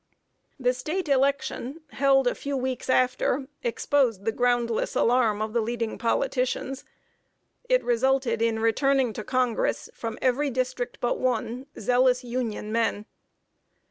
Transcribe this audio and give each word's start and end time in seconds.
The 0.59 0.73
State 0.73 1.07
election, 1.07 1.81
held 1.91 2.25
a 2.25 2.33
few 2.33 2.57
weeks 2.57 2.89
after, 2.89 3.47
exposed 3.61 4.25
the 4.25 4.31
groundless 4.31 4.95
alarm 4.95 5.43
of 5.43 5.53
the 5.53 5.61
leading 5.61 5.99
politicians. 5.99 6.83
It 7.69 7.83
resulted 7.83 8.41
in 8.41 8.57
returning 8.57 9.13
to 9.13 9.23
Congress, 9.23 9.91
from 9.93 10.17
every 10.19 10.49
district 10.49 10.99
but 11.01 11.19
one, 11.19 11.67
zealous 11.77 12.23
Union 12.23 12.71
men. 12.71 13.05